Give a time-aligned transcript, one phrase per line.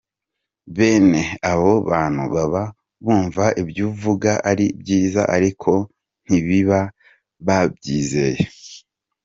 [0.75, 1.21] Bene
[1.51, 2.63] abo bantu baba
[3.03, 5.71] bumva ibyuvuga ari byiza ariko
[6.25, 6.79] ntibaba
[7.47, 8.41] babyizeye.